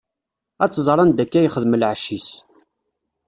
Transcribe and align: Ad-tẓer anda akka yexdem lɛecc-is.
Ad-tẓer 0.63 0.97
anda 1.03 1.21
akka 1.23 1.39
yexdem 1.43 1.77
lɛecc-is. 1.81 2.27